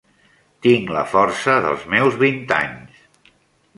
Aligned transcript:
Tinc 0.67 0.93
la 0.95 1.03
força 1.11 1.57
dels 1.67 1.85
meus 1.95 2.19
vint 2.25 2.41
anys. 2.57 3.07